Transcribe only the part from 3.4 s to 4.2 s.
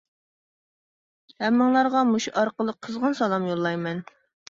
يوللايمەن.